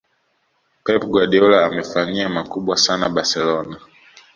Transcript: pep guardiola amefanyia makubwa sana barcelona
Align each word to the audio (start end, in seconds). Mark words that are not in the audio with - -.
pep 0.83 1.01
guardiola 1.11 1.57
amefanyia 1.67 2.29
makubwa 2.35 2.73
sana 2.85 3.05
barcelona 3.15 3.75